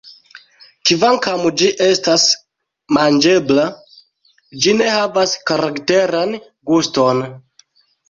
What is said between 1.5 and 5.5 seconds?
ĝi estas manĝebla, ĝi ne havas